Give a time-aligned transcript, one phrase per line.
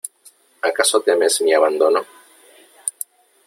[0.69, 2.01] ¿acaso temes mi abandono?